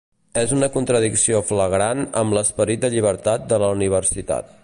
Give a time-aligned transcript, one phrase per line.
[0.43, 4.53] És una contradicció flagrant amb l’esperit de llibertat de la universitat.